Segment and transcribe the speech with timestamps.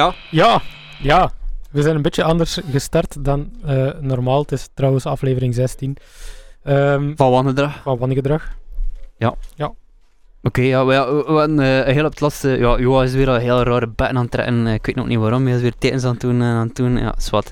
[0.00, 0.62] Ja, Ja,
[1.00, 1.30] ja.
[1.70, 4.40] We zijn een beetje anders gestart dan eh, normaal.
[4.40, 5.96] Het is trouwens aflevering 16
[6.62, 7.82] ehm, van wannedrag.
[7.82, 8.48] van Wannegedrag.
[10.42, 12.48] Oké, ja, we, we, we hadden eh, heel op het laatste...
[12.48, 14.66] Ja, Joa is weer een heel rare betten aan het trekken.
[14.66, 15.46] eh, ik weet nog niet waarom.
[15.46, 16.98] Hij is weer tekens aan het doen en aan het doen.
[16.98, 17.50] Ja, zwart.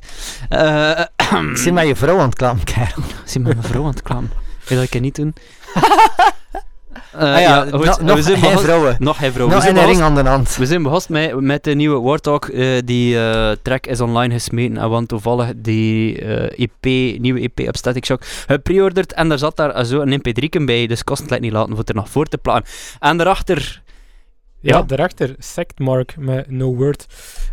[0.49, 1.01] Eh
[1.51, 3.03] Ik zit met je vrouw aan het klammen, kerel.
[3.25, 4.31] zie mijn vrouw aan het klappen.
[4.69, 5.35] Wil dat ik het niet doen?
[7.13, 8.97] Eh, ah ja, goed, no- we nog zijn geen vrouwen.
[8.99, 9.49] Nog geen vrouw.
[9.55, 10.57] we zijn een ring aan de hand.
[10.57, 12.51] We zijn begonnen met, met de nieuwe Warthog.
[12.51, 14.77] eh die eh, track is online gesmeten.
[14.77, 16.21] En want toevallig die
[16.57, 16.85] EP,
[17.21, 19.13] nieuwe EP op Static Shock gepreorderd.
[19.13, 20.87] En daar zat daar zo een mp3 bij.
[20.87, 22.71] Dus kost het niet laten om het er nog voor te plakken.
[23.01, 23.83] En daarachter...
[24.61, 27.07] Ja, daarachter Sectmark met No Word.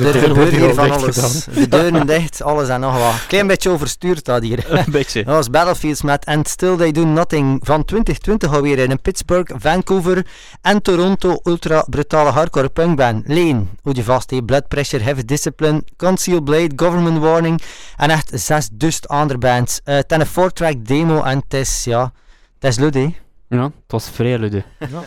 [0.00, 1.44] Er gebeurt hier van alles.
[1.44, 3.26] De deuren dicht, alles en nog wat.
[3.26, 4.64] Klein beetje overstuurd dat hier.
[4.86, 5.24] Een beetje.
[5.24, 10.26] Dat was Battlefields met And Still They Do Nothing van 2020 alweer in Pittsburgh, Vancouver
[10.62, 13.28] en Toronto ultra brutale hardcore punkband.
[13.28, 17.62] Leen, hoe je vast Blood Pressure, Heavy Discipline, Conceal Blade, Government Warning
[17.96, 19.80] en echt zes dust andere bands.
[19.84, 22.12] Eh, het is een 4-track demo en het is, ja,
[22.58, 23.14] het is luid hè.
[23.48, 24.62] Ja, het was vrij luide.
[24.78, 25.02] Ja.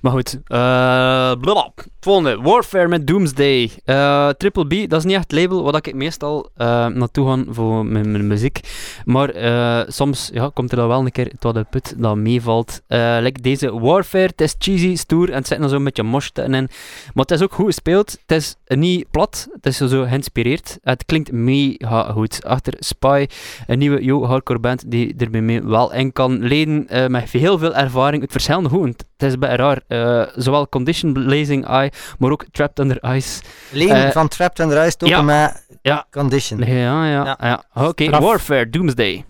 [0.00, 0.38] Maar goed.
[1.98, 3.70] Het volgende, Warfare met Doomsday.
[3.84, 7.52] Eh, Triple B, dat is niet echt het label wat ik meestal eh, naartoe ga
[7.52, 8.60] voor mijn, mijn muziek.
[9.04, 9.30] Maar
[9.88, 12.80] soms ja, komt er dan wel een keer tot de put dat meevalt.
[12.88, 16.50] Like deze Warfare, het is cheesy, stoer en het zit nog zo'n beetje mosh in.
[16.50, 16.68] Maar
[17.14, 18.18] het is ook goed gespeeld.
[18.26, 20.78] Het is niet plat, het is zo geïnspireerd.
[20.82, 22.44] Het klinkt mega goed.
[22.44, 23.26] Achter Spy,
[23.66, 26.86] een nieuwe yo hardcore band die er bij mij wel in kan leden.
[27.10, 28.22] met heel veel ervaring.
[28.22, 29.07] Het verschillende goed.
[29.18, 29.80] Het is beetje raar.
[29.88, 33.40] Eh, zowel Condition Blazing Eye, maar ook Trapped Under Ice.
[33.70, 35.22] Leen Eh, van Trapped and Rise stoppen ja.
[35.22, 36.06] met Ja.
[36.10, 36.58] Condition.
[36.58, 37.36] Ja, ja, ja.
[37.40, 37.86] Ja.
[37.86, 38.10] Oké.
[38.20, 39.24] Warfare, Doomsday.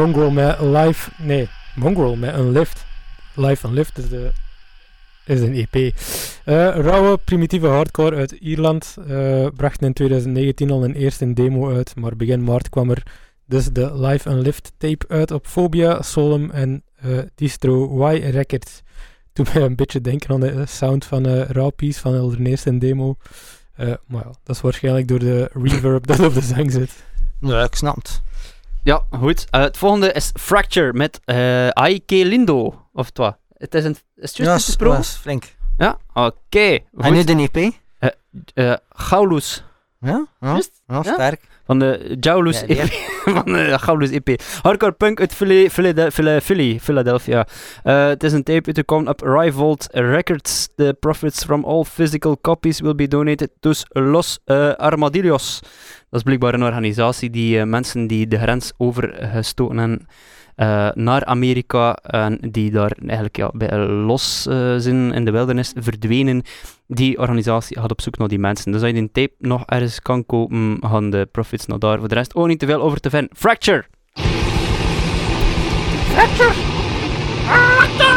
[0.00, 1.10] Mongrel met live...
[1.18, 2.86] Nee, Mongrel met een lift.
[3.34, 3.98] Live en lift
[5.24, 5.74] is, een EP.
[5.74, 5.92] Eh,
[6.76, 8.96] rauwe, primitieve hardcore uit Ierland.
[9.08, 13.02] eh bracht in 2019 al een eerste demo uit, maar begin maart kwam er
[13.46, 18.82] dus de Live and Lift tape uit op Phobia, Solum en eh, Distro Y Records.
[19.32, 22.78] Toen mij een beetje denken aan de sound van uh, Raw Piece van hun eerste
[22.78, 23.16] demo.
[23.76, 26.90] Maar ja, dat is waarschijnlijk door de reverb dat op de zang zit.
[27.40, 28.22] Ja, ik snap het.
[28.82, 29.46] Ja, goed.
[29.50, 32.86] Eh, het volgende is Fracture met eh Aike Lindo.
[32.92, 33.36] Of wat?
[33.56, 33.96] Het is een...
[34.16, 35.54] Is het Ja, juist was flink.
[35.76, 36.78] Ja, oké.
[36.98, 37.72] En nu de EP?
[38.54, 39.64] Eh Gaulus.
[40.00, 41.02] Ja, ja, ja, Ja?
[41.02, 41.40] sterk.
[41.70, 42.92] Van de Jaulus EP.
[43.36, 44.42] van de Gaulus EP.
[44.62, 47.46] Hardcore punk uit Philly, Philly, Philly, Philadelphia.
[47.82, 50.68] Eh, het is een tape uitgekomen op Rivolt Records.
[50.76, 55.60] The profits from all physical copies will be donated to Los eh, Armadillos.
[56.08, 60.06] Dat is blijkbaar een organisatie die eh, mensen die de grens overgestoten hebben
[60.94, 66.42] naar Amerika en die daar eigenlijk ja, bij, los uh, zijn in de wildernis verdwenen.
[66.86, 68.72] Die organisatie gaat op zoek naar die mensen.
[68.72, 71.98] Dus als je die tape nog ergens kan kopen, gaan de profits naar daar.
[71.98, 73.30] Voor de rest ook niet te veel over te vinden.
[73.36, 73.84] Fracture!
[76.12, 76.52] Fracture!
[77.44, 78.09] Fracture!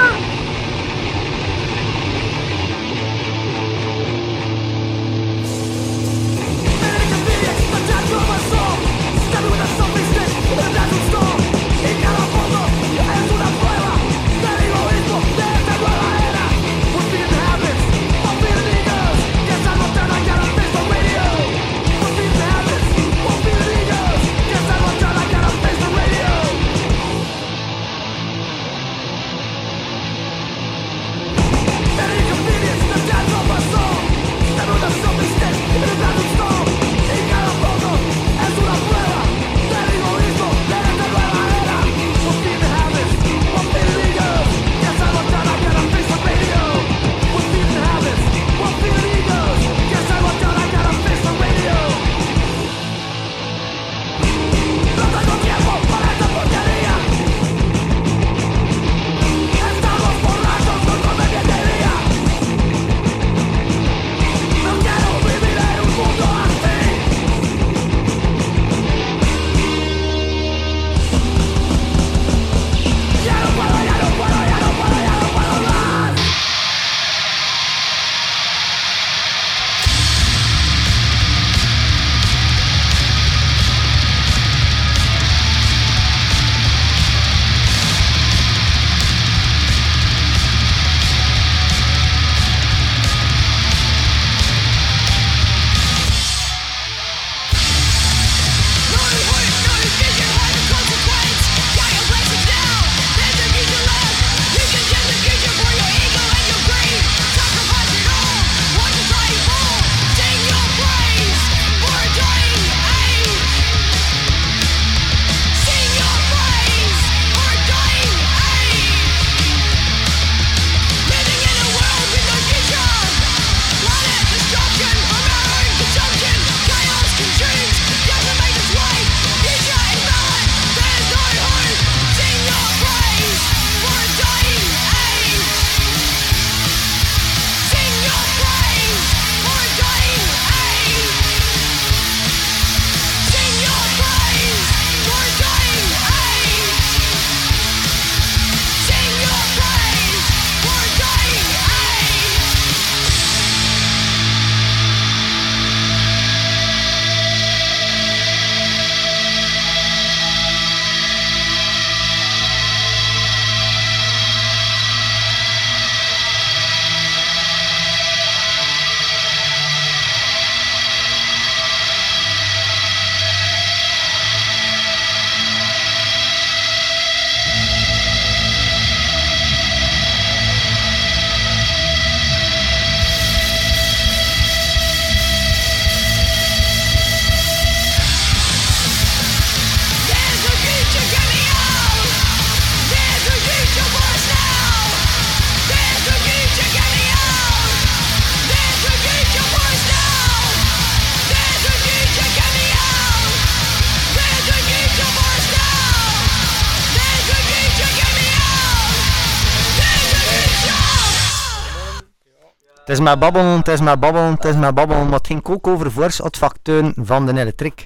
[213.03, 215.03] Maar babbelen, het is maar babbelen, het is maar babbelen.
[215.03, 217.85] Maar het ging ook over voorschotfacturen van de elektrik.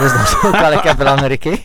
[0.00, 1.64] dus dat is ook wel een keer belangrijk, hè.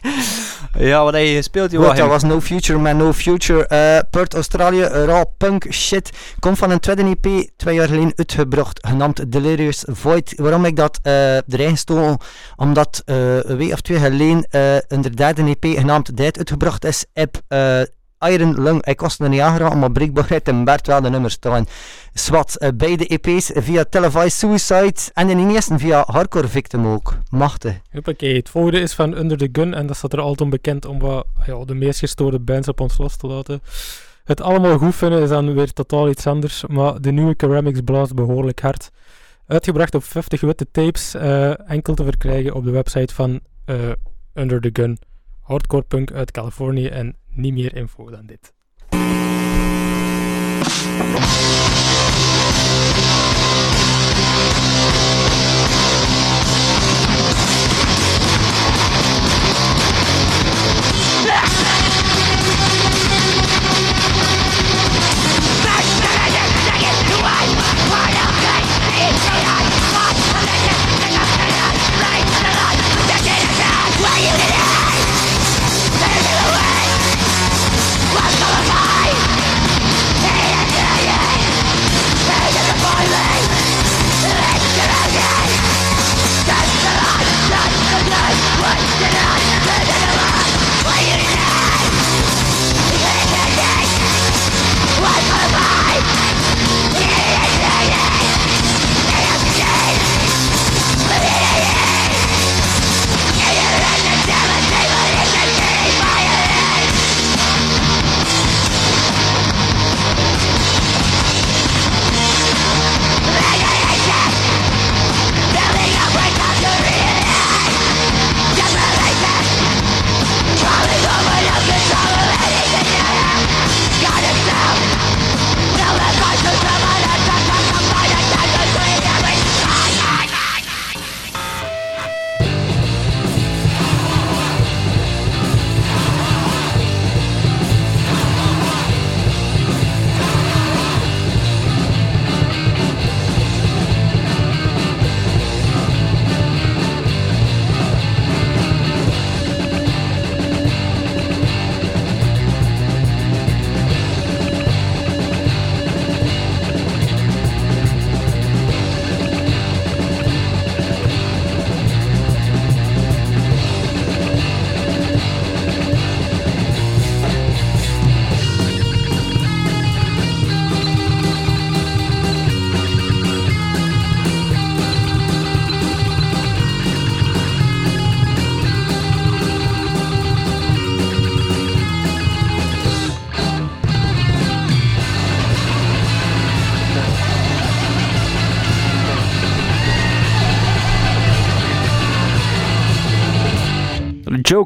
[0.78, 1.96] Ja, wat heb je gespeeld, joh?
[1.96, 3.60] Dat was No Future Man, No Future.
[3.60, 6.10] Uh, Perth, Australië, raw punk shit.
[6.40, 10.34] Komt van een tweede EP, twee jaar geleden uitgebracht, genaamd Delirious Void.
[10.36, 12.18] Waarom ik dat uh, erin gestoken?
[12.56, 17.06] Omdat uh, een week of twee geleden uh, een derde EP genaamd Dead uitgebracht is.
[17.14, 17.42] Heb
[18.20, 18.86] Iron Lung.
[18.86, 21.66] Ik was er niet aangeraakt, maar breekbaarheid en Bert wel de nummers staan.
[22.14, 27.18] Swat, uh, beide EP's via Televised Suicide en in de eerste via Hardcore Victim ook.
[27.30, 27.80] Machtig.
[28.06, 31.00] Oké, het volgende is van Under the Gun en dat staat er altijd bekend om
[31.00, 33.62] wat, ja, de meest gestoorde bands op ons los te laten.
[34.24, 38.16] Het allemaal goed vinden is dan weer totaal iets anders, maar de nieuwe Ceramics blaast
[38.16, 38.92] behoorlijk hard.
[39.48, 43.76] Uitgebracht op 50 witte tapes, uh, enkel te verkrijgen op de website van uh,
[44.34, 44.98] Under the Gun.
[45.42, 48.54] Hardcore punk uit Californië en niet meer info dan dit.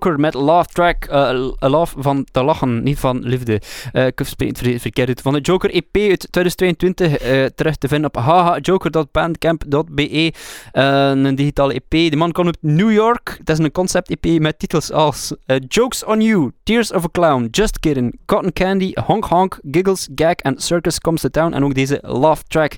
[0.04, 1.08] Joker met Love Track.
[1.12, 3.62] Uh, love van te lachen, niet van liefde.
[3.94, 5.22] Uh, ik spreek het verkeerd uit.
[5.22, 7.18] Van de Joker EP uit 2022.
[7.56, 10.34] terug te vinden op hahajoker.bandcamp.be.
[10.72, 12.12] een digitale EP.
[12.12, 13.36] De man komt uit New York.
[13.38, 15.36] Het is een concept EP met titels als
[15.68, 20.36] Jokes on You, Tears of a Clown, Just Kidding, Cotton Candy, Honk Honk, Giggles, Gag
[20.36, 21.54] en Circus Comes to Town.
[21.54, 22.72] En ook deze Love Track.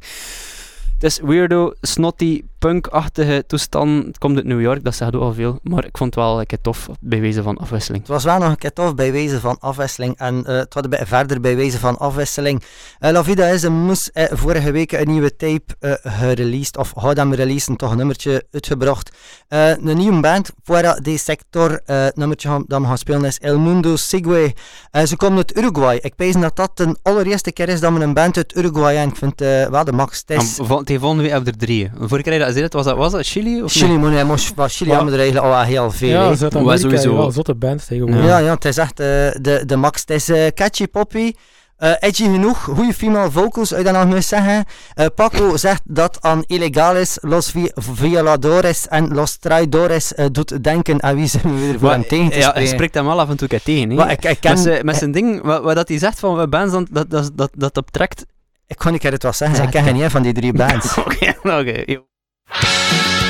[0.93, 4.05] Het is weirdo, snotty, punk-achtige toestand.
[4.05, 5.59] Het komt uit New York, dat zegt ook al veel.
[5.63, 8.01] Maar ik vond het wel een keer tof bij wijze van afwisseling.
[8.03, 10.17] Het was wel nog een keer tof bij wijze van afwisseling.
[10.17, 12.63] En uh, het was een beetje verder bij wijze van afwisseling.
[12.99, 16.77] Uh, La Vida is een moes uh, vorige week een nieuwe tape gereleased.
[16.77, 19.11] Of had hem releasen, toch een nummertje uitgebracht.
[19.47, 21.81] een nieuwe band, Fuera de Sector.
[21.85, 24.53] het nummertje dat we gaan spelen is El Mundo Sigue.
[25.05, 25.99] ze komen uit Uruguay.
[26.01, 29.09] Ik pees dat dat de allereerste keer is dat we een band uit Uruguay en
[29.09, 30.23] ik vind wel de max.
[30.27, 30.59] Is...
[30.83, 31.91] Die volgende week hebben er drie.
[31.99, 33.63] Vorige keer dat was dat, was dat Chili?
[33.63, 34.23] Of Chili, maar nee,
[34.55, 36.09] maar Chili hebben er eigenlijk al heel veel.
[36.09, 38.25] Ja, hebben sowieso wel zotte bands tegenwoordig.
[38.25, 39.07] Ja, ja, het is echt uh,
[39.41, 39.99] de, de max.
[39.99, 41.33] Het is uh, catchy poppy.
[41.83, 44.65] Uh, edgy genoeg, goede female vocals, zou je dat nog eens zeggen.
[44.95, 51.03] Uh, Paco zegt dat aan illegal is, Los Violadores en Los Traidores uh, doet denken
[51.03, 53.37] aan wie ze weer voor hem tegen te Ja, hij spreekt hem wel af en
[53.37, 53.89] toe tegen.
[53.89, 54.11] He.
[54.11, 57.31] Ik, ik ken, met zijn ding, wat, wat dat hij zegt van bands, dat, dat,
[57.33, 58.25] dat, dat optrekt...
[58.67, 60.97] Ik kan niet het wel zeggen, ik ken geen van die drie bands.
[60.97, 62.01] Oké, oké.
[62.61, 63.22] Thank you.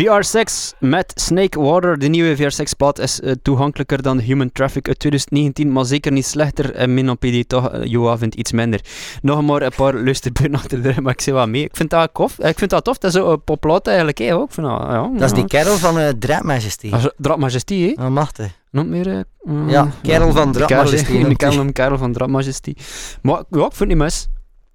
[0.00, 1.98] VR6 met Snake Water.
[1.98, 6.74] De nieuwe VR6-plaat is uh, toegankelijker dan Human Traffic uit 2019, maar zeker niet slechter.
[6.74, 8.80] En min op die toch, uh, Joa vindt iets minder.
[9.22, 11.64] Nog maar een paar luisterburen achter de rug, maar ik zeg wat mee.
[11.64, 12.38] Ik vind dat tof.
[12.38, 12.98] Ik vind dat tof.
[12.98, 14.52] Dat is zo een eigenlijk, hè, ook.
[14.52, 16.90] Van, ja, dat is die kerel van uh, Drap Majesty.
[17.16, 18.04] Drap Majesty, hè?
[18.04, 18.58] Oh, machtig.
[18.70, 19.24] Nog meer?
[19.66, 21.12] Ja, kerel van Drap Majesty.
[21.12, 22.74] Ik ken hem, kerel van Drap Majesty.
[23.22, 24.28] Maar ja, ik vind niet mis.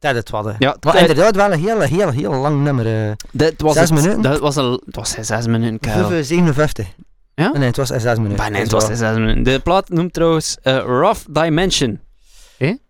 [0.06, 0.56] Dat het wat.
[0.60, 3.08] Ja, maar inderdaad wel een heel, heel, heel lang nummer.
[3.08, 4.22] Uh, dat was zes het, minuten?
[4.22, 6.24] Dat was, al, het was zes minuten, kerel.
[6.24, 6.88] 57.
[7.34, 7.52] Ja?
[7.54, 8.36] Nee, het was zes minuten.
[8.36, 9.44] Bah, nee, het was zes minuten.
[9.44, 12.00] De plaat noemt trouwens uh, Rough Dimension.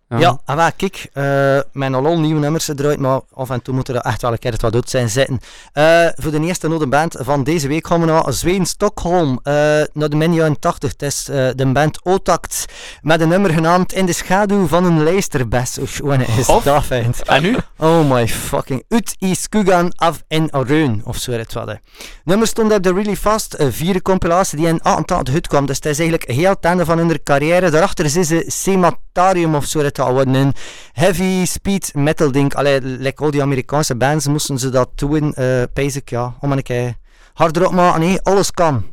[0.08, 0.20] Eh?
[0.20, 3.74] Ja, ja en wel, kijk, uh, mijn al nieuwe nummers eruit, maar af en toe
[3.74, 5.40] moeten er echt wel een keer het wat uit zijn zitten.
[5.74, 9.52] Uh, voor de eerste node band van deze week gaan we naar Zweden, Stockholm, uh,
[9.92, 10.90] naar de min jaren 80.
[10.90, 12.64] Het is de band Otact,
[13.02, 15.76] met een nummer genaamd In de schaduw van een lijsterbes.
[15.76, 16.84] Hoe schoon is of, dat.
[16.88, 17.56] En nu?
[17.78, 21.78] Oh my fucking, Ut i skugan af in Reun, of zo het wat.
[22.24, 25.98] nummer stond op de Really Fast, vierde compilatie die in 88 uitkwam, dus het is
[25.98, 27.70] eigenlijk heel het einde van hun carrière.
[27.70, 30.34] Daarachter is ze Sematarium of zo het worden.
[30.34, 30.54] Een
[30.92, 32.54] heavy speed metal ding.
[32.54, 35.34] Allee, like al die Amerikaanse bands moesten ze dat doen.
[35.38, 36.34] Uh, basic, ja.
[36.40, 36.94] Om een keer
[37.34, 38.00] harder op maken.
[38.00, 38.84] Nee, alles kan.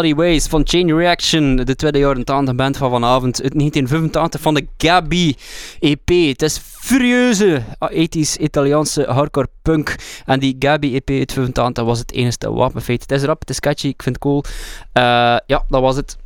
[0.00, 4.54] Bloody Ways van Chain Reaction, de tweede jaren 80 band van vanavond uit 1985 van
[4.54, 5.36] de Gabi
[5.80, 6.08] EP.
[6.08, 9.94] Het is furieuze 80s Italiaanse hardcore punk.
[10.26, 13.00] En die Gabi EP uit 85 was het enige wapenfeit.
[13.00, 14.44] Het is rap, het is catchy, ik vind het cool.
[14.44, 15.02] Uh,
[15.46, 16.16] ja, dat was het.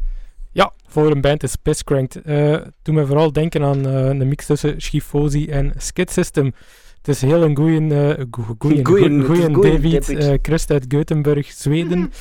[0.53, 2.20] Ja, voor een band is Pisscranked.
[2.27, 6.55] Uh, doe me vooral denken aan uh, een mix tussen Schifosi en Skid System.
[6.97, 8.25] Het is heel een goeie, uh,
[8.59, 12.11] goeie, goeie, goeie David uh, Christ uit Gothenburg, Zweden.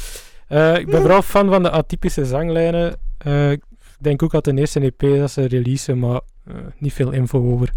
[0.54, 2.96] Uh, ik ben vooral fan van de atypische zanglijnen.
[3.28, 3.64] Uh, ik
[4.00, 7.74] denk ook dat de eerste EP dat ze releasen, maar uh, niet veel info over.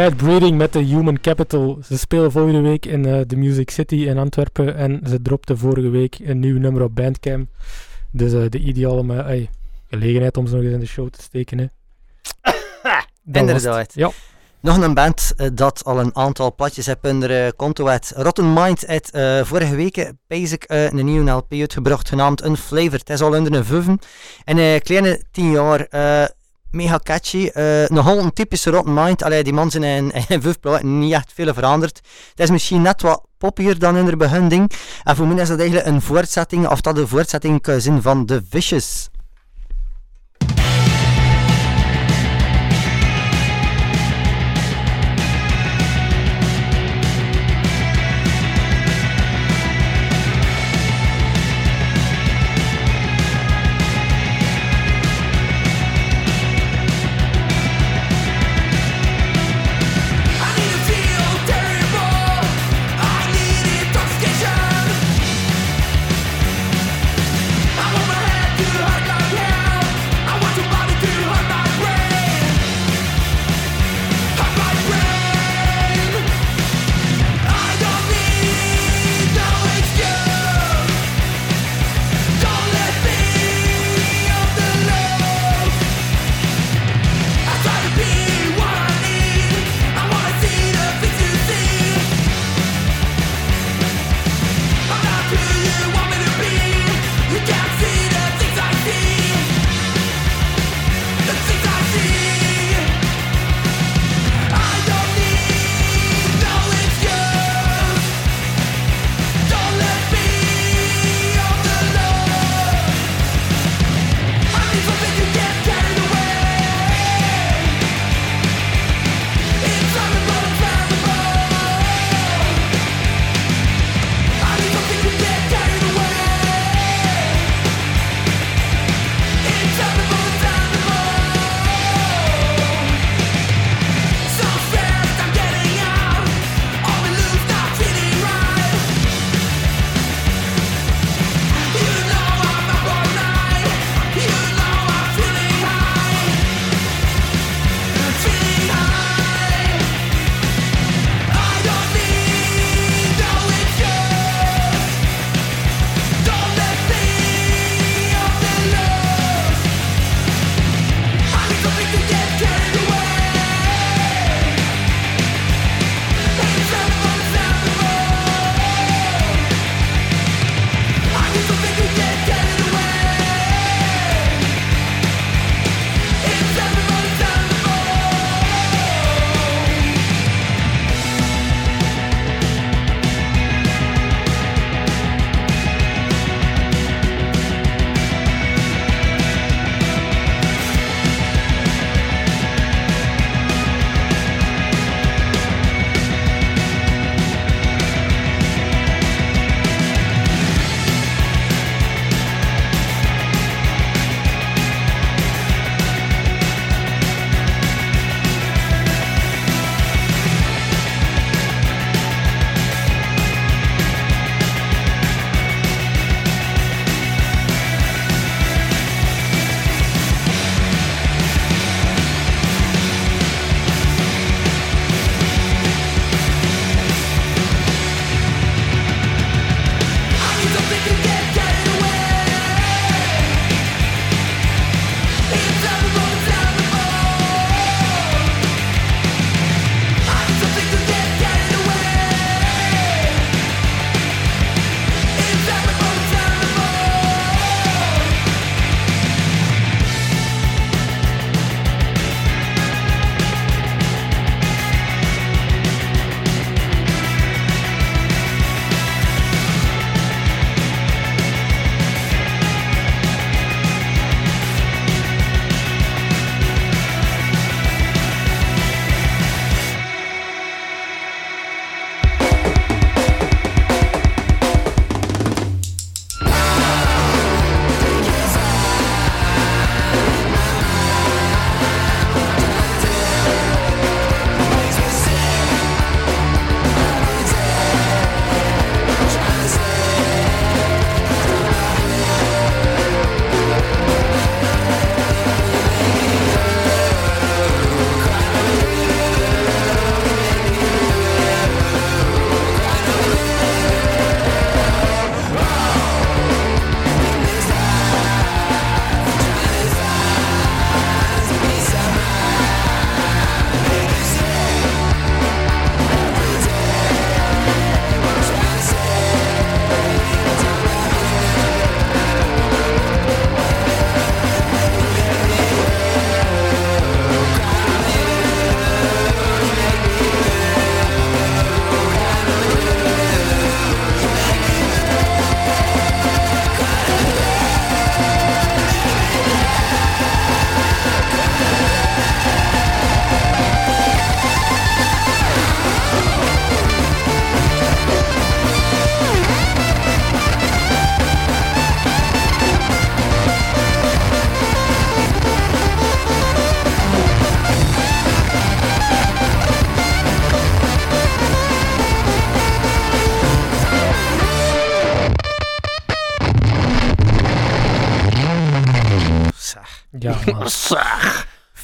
[0.00, 1.78] Bad Breeding met de Human Capital.
[1.84, 5.88] Ze spelen volgende week in uh, de Music City in Antwerpen en ze dropten vorige
[5.88, 7.48] week een nieuw nummer op Bandcamp.
[8.10, 9.46] Dus uh, de ideale uh,
[9.90, 11.58] gelegenheid om ze nog eens in de show te steken.
[11.58, 11.66] Hè.
[13.40, 13.94] Inderdaad.
[13.94, 14.10] Ja.
[14.60, 18.12] Nog een band uh, dat al een aantal platjes heeft onder konto had.
[18.16, 19.10] Rotten Mind heeft
[19.42, 23.08] vorige week basic een nieuwe LP uitgebracht genaamd Unflavored.
[23.08, 23.98] Het is al onder een vuven.
[24.44, 25.88] En een kleine tien jaar
[26.70, 27.50] mega catchy.
[27.54, 29.22] Uh, nogal een typische Rotten Mind.
[29.22, 32.00] Allee, die man zijn in, in vijf niet echt veel veranderd.
[32.30, 34.70] Het is misschien net wat poppier dan in de behending.
[35.04, 38.26] En voor mij is dat eigenlijk een voortzetting, of dat een voortzetting kan zijn van
[38.26, 39.09] The Vicious.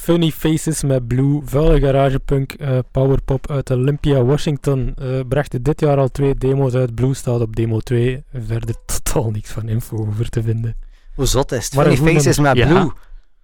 [0.07, 4.95] Funny Faces met Blue, vuile garagepunk, uh, powerpop uit Olympia, Washington.
[5.01, 6.95] Uh, brachten dit jaar al twee demo's uit.
[6.95, 8.23] Blue staat op demo 2.
[8.33, 10.75] Verder totaal niks van info over te vinden.
[11.15, 11.73] Hoe zot is het?
[11.73, 12.91] Funny Faces met Blue.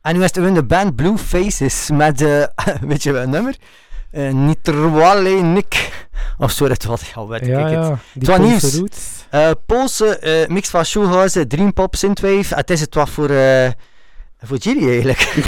[0.01, 2.43] En nu is het de band Blue Faces met, uh,
[2.89, 3.55] weet je wat nummer?
[4.11, 6.05] Uh, Nitroale Nick.
[6.37, 8.27] Of zo, dat was, ja, weet ja, ik ja, het.
[8.27, 9.25] Was Poolse nieuws.
[9.31, 12.55] Uh, Poolse uh, mix van Shoehouse, Dreampop, Synthwave.
[12.55, 13.67] Het is het wat voor, uh,
[14.43, 15.45] voor Gilly eigenlijk.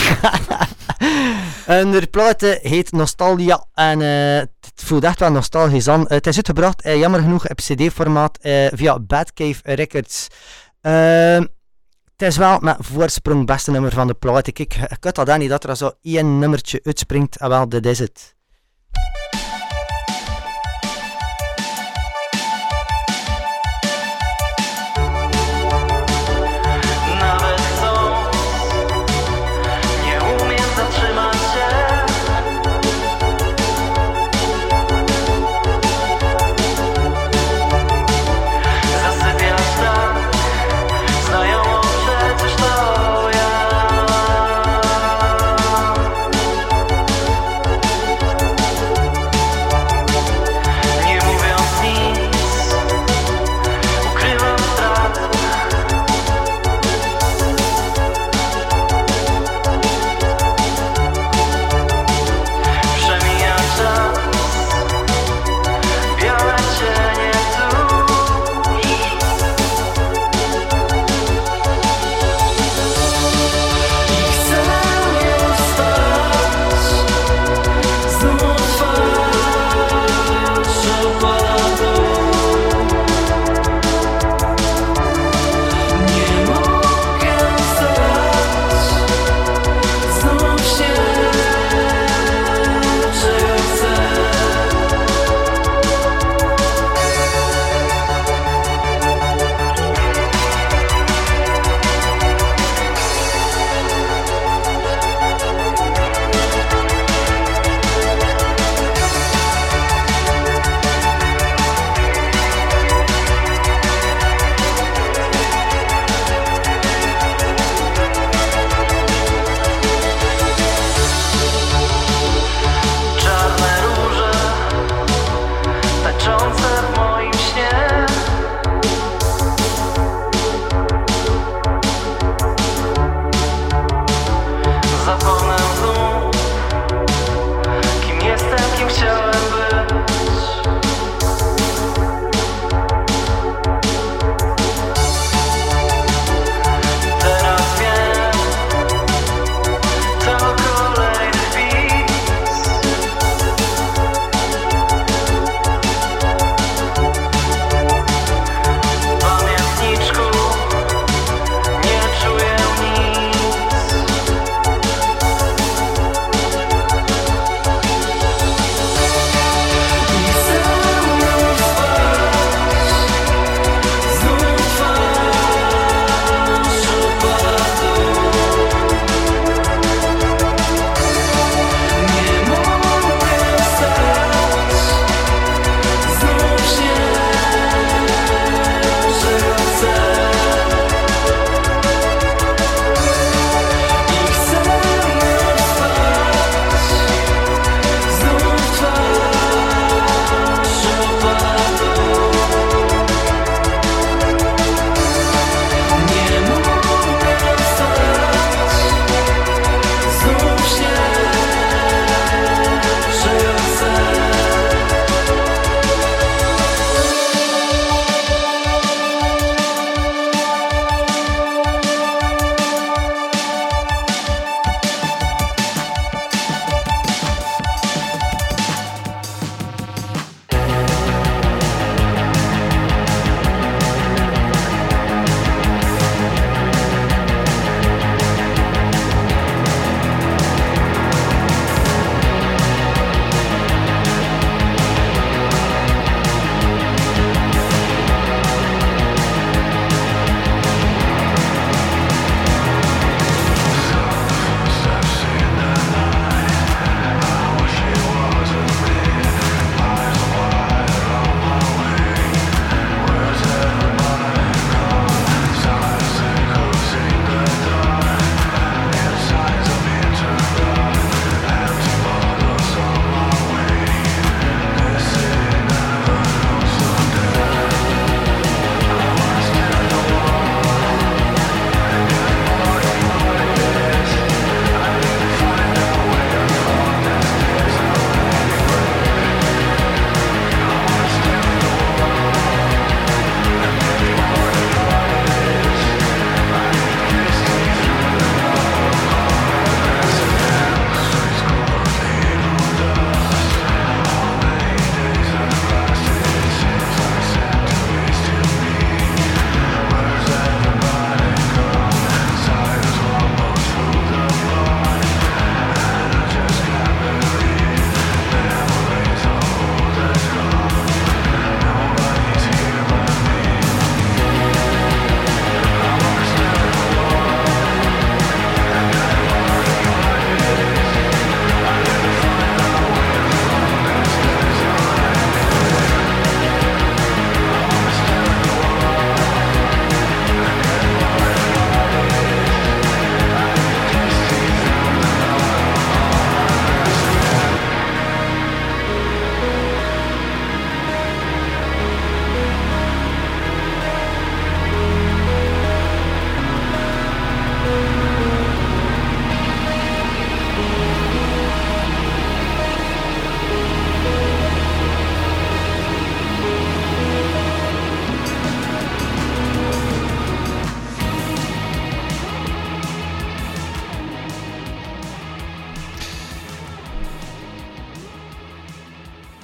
[1.65, 6.05] en de platen heet Nostalgia en het voelt echt wel nostalgisch aan.
[6.07, 8.37] het is uitgebracht, jammer genoeg, op cd-formaat
[8.73, 10.27] via Batcave Records.
[10.81, 11.49] het
[12.17, 14.47] is wel met voorsprong beste nummer van de plaat.
[14.47, 17.37] Ik, ik, had dat niet dat er zo één nummertje uitspringt.
[17.37, 18.35] En wel, dit is het.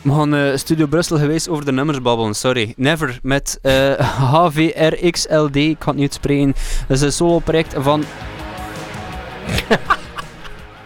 [0.01, 2.73] We gaan eh, Studio Brussel geweest over de nummers babbelen, sorry.
[2.77, 3.99] Never, met eh,
[4.33, 6.53] HVRXLD, ik kan het niet uitspreken.
[6.87, 8.03] Dat is een solo-project van...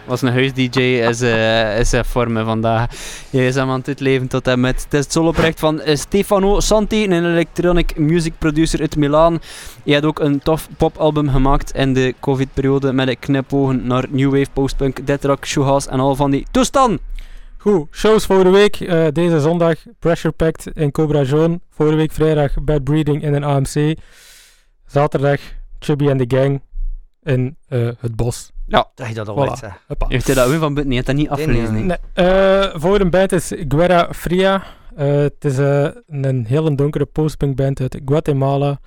[0.06, 2.90] was een huis-dj, is, eh is een vormen vandaag.
[3.30, 4.82] Je is hem aan het leven tot en met.
[4.82, 9.40] Het is het solo-project van eh, Stefano Santi, een electronic music producer uit Milaan.
[9.84, 14.30] Hij had ook een tof popalbum gemaakt in de covid-periode met een knipogen naar new
[14.30, 17.00] wave, postpunk, death rock, shoehouse en al van die toestand.
[17.66, 18.80] Goed, shows voor de week.
[18.80, 21.60] Eh, deze zondag Pressure Pact in Cobra Zone.
[21.70, 23.98] Vorige week vrijdag Bad Breeding in een AMC.
[24.86, 25.40] Zaterdag
[25.78, 26.62] Chubby and the Gang
[27.22, 28.52] in eh, het bos.
[28.66, 29.60] Dat je dat al Voilà.
[29.60, 30.08] weet.
[30.08, 30.72] Heeft hij dat weer van?
[30.72, 31.72] Nee, hij heeft dat niet afgelezen.
[31.74, 31.98] nee, nee.
[32.14, 34.62] Nee, eh, voor een band is Guerra Fria.
[34.96, 35.56] Eh, het is
[36.06, 38.80] een hele donkere postpunk band uit Guatemala.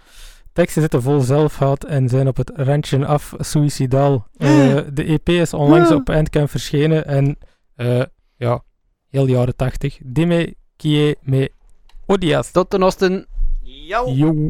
[0.54, 4.28] Teksten zitten vol zelfhaat en zijn op het randje af suicidaal.
[4.38, 7.38] Eh, de EP is onlangs op Bandcamp verschenen en
[7.76, 8.02] eh,
[8.36, 8.62] ja,
[9.10, 10.00] heel jaren 80.
[10.04, 11.50] Dime kie me
[12.06, 12.52] odias.
[12.52, 13.26] Tot ten osten.
[13.64, 14.10] Yo.
[14.14, 14.50] Yo.